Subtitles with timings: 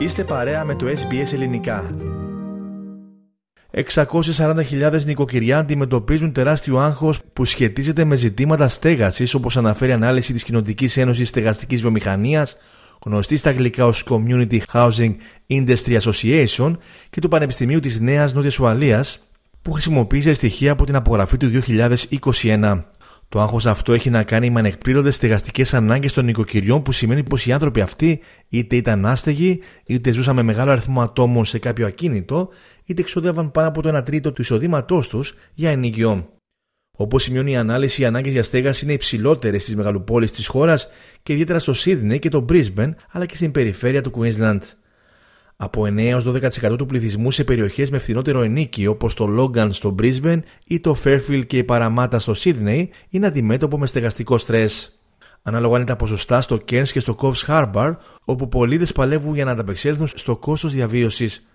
[0.00, 1.90] Είστε παρέα με το SBS Ελληνικά.
[3.72, 10.96] 640.000 νοικοκυριά αντιμετωπίζουν τεράστιο άγχος που σχετίζεται με ζητήματα στέγασης, όπως αναφέρει ανάλυση της Κοινοτικής
[10.96, 12.56] Ένωσης Στεγαστικής Βιομηχανίας,
[13.04, 15.14] γνωστή στα αγγλικά ως Community Housing
[15.48, 16.76] Industry Association
[17.10, 19.28] και του Πανεπιστημίου της Νέας Νότιας Ουαλίας,
[19.62, 22.84] που χρησιμοποίησε στοιχεία από την απογραφή του 2021.
[23.32, 27.46] Το άγχος αυτό έχει να κάνει με ανεκπλήρωτες στεγαστικές ανάγκες των νοικοκυριών, που σημαίνει πως
[27.46, 32.48] οι άνθρωποι αυτοί είτε ήταν άστεγοι, είτε ζούσαν με μεγάλο αριθμό ατόμων σε κάποιο ακίνητο,
[32.84, 36.28] είτε εξοδεύαν πάνω από το 1 τρίτο του εισοδήματός τους για ενοικιό.
[36.96, 40.88] Όπως σημειώνει η ανάλυση, οι ανάγκες για στέγαση είναι υψηλότερες στις μεγαλοπόλεις της χώρας
[41.22, 44.60] και ιδιαίτερα στο Σίδνεϊ και το Brisbane, αλλά και στην περιφέρεια του Queensland.
[45.62, 50.40] Από 9 12% του πληθυσμού σε περιοχές με φθηνότερο ενίκιο όπως το Logan στο Brisbane
[50.64, 54.98] ή το Fairfield και η Παραμάτα στο Sydney είναι αντιμέτωπο με στεγαστικό στρες.
[55.42, 59.50] Ανάλογα είναι τα ποσοστά στο Cairns και στο Coffs Harbour, όπου πολίτες παλεύουν για να
[59.50, 61.46] ανταπεξέλθουν στο κόστος διαβίωσης.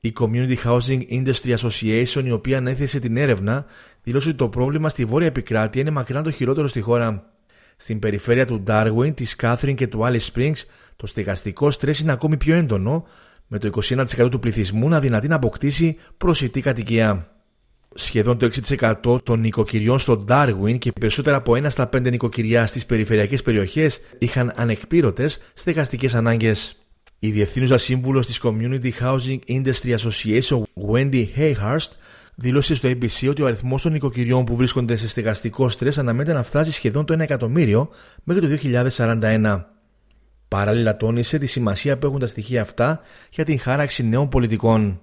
[0.00, 3.64] Η Community Housing Industry Association, η οποία ανέθεσε την έρευνα,
[4.02, 7.32] δηλώσε ότι το πρόβλημα στη βόρεια επικράτεια είναι μακράν το χειρότερο στη χώρα.
[7.76, 10.62] Στην περιφέρεια του Darwin, της Catherine και του Alice Springs,
[11.02, 13.06] το στεγαστικό στρες είναι ακόμη πιο έντονο,
[13.46, 17.28] με το 21% του πληθυσμού να δυνατεί να αποκτήσει προσιτή κατοικία.
[17.94, 18.50] Σχεδόν το
[19.04, 24.00] 6% των νοικοκυριών στο Darwin και περισσότερα από 1 στα 5 νοικοκυριά στις περιφερειακές περιοχές
[24.18, 26.76] είχαν ανεκπλήρωτες στεγαστικές ανάγκες.
[27.18, 31.90] Η διευθύνουσα σύμβουλος της Community Housing Industry Association, Wendy Hayhurst,
[32.34, 36.42] δήλωσε στο ABC ότι ο αριθμός των νοικοκυριών που βρίσκονται σε στεγαστικό στρες αναμένεται να
[36.42, 37.88] φτάσει σχεδόν το 1 εκατομμύριο
[38.24, 39.70] μέχρι το 2041.
[40.52, 43.00] Παράλληλα τόνισε τη σημασία που έχουν τα στοιχεία αυτά
[43.30, 45.00] για την χάραξη νέων πολιτικών.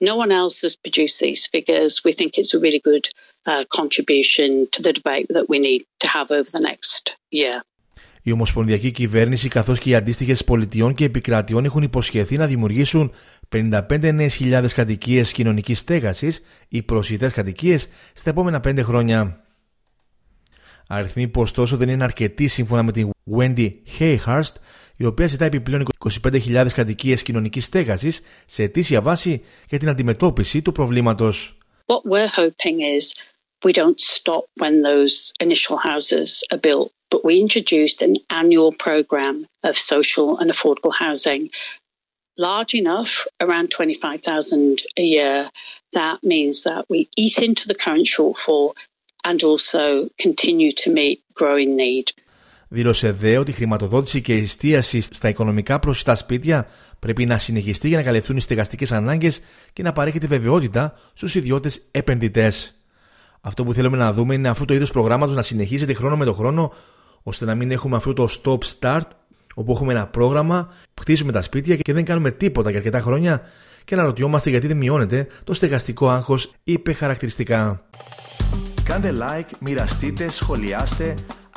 [0.00, 1.92] No one else has produced these figures.
[2.06, 3.06] We think it's a really good
[3.50, 7.62] uh, contribution to the debate that we need to have over the next year.
[8.22, 13.12] Η Ομοσπονδιακή Κυβέρνηση καθώς και οι αντίστοιχες πολιτιών και επικρατιών έχουν υποσχεθεί να δημιουργήσουν
[13.48, 19.44] 55 νέες χιλιάδες κατοικίες κοινωνικής στέγασης ή προσιτές κατοικίες στα επόμενα 5 χρόνια.
[20.86, 24.52] Αριθμοί που ωστόσο δεν είναι αρκετοί σύμφωνα με την Wendy Hayhurst
[24.97, 25.85] η οποία ζητά επιπλέον
[26.23, 28.11] 25.000 κατοικίε κοινωνική στέγαση
[28.45, 31.33] σε αιτήσια βάση για την αντιμετώπιση του προβλήματο.
[31.85, 33.03] What we're hoping is
[33.65, 35.15] we don't stop when those
[35.45, 39.35] initial houses are built, but we introduced an annual program
[39.69, 41.43] of social and affordable housing
[42.37, 45.49] large enough, around 25,000 a year.
[45.93, 48.75] That means that we eat into the current shortfall
[49.25, 52.11] and also continue to meet growing need.
[52.74, 56.66] Δήλωσε δε ότι η χρηματοδότηση και η εστίαση στα οικονομικά προσιτά σπίτια
[56.98, 59.40] πρέπει να συνεχιστεί για να καλυφθούν οι στεγαστικές ανάγκες
[59.72, 62.80] και να παρέχει τη βεβαιότητα στους ιδιώτες επενδυτές.
[63.40, 66.32] Αυτό που θέλουμε να δούμε είναι αυτό το είδο προγράμματος να συνεχίζεται χρόνο με το
[66.32, 66.72] χρόνο,
[67.22, 69.08] ώστε να μην έχουμε αυτό το stop start,
[69.54, 73.42] όπου έχουμε ένα πρόγραμμα, χτίσουμε τα σπίτια και δεν κάνουμε τίποτα για αρκετά χρόνια
[73.84, 77.82] και να ρωτιόμαστε γιατί δεν μειώνεται το στεγαστικό άγχος είπε χαρακτηριστικά.
[78.84, 81.14] Κάντε like, μοιραστείτε, σχολιάστε